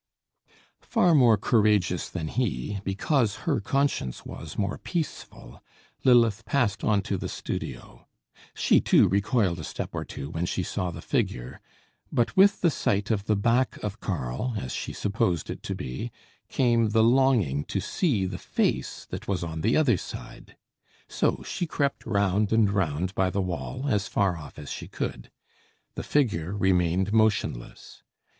[0.81, 5.63] Far more courageous than he, because her conscience was more peaceful,
[6.03, 8.07] Lilith passed on to the studio.
[8.55, 11.61] She too recoiled a step or two when she saw the figure;
[12.11, 16.11] but with the sight of the back of Karl, as she supposed it to be,
[16.49, 20.57] came the longing to see the face that was on the other side.
[21.07, 25.29] So she crept round and round by the wall, as far off as she could.
[25.93, 28.01] The figure remained motionless.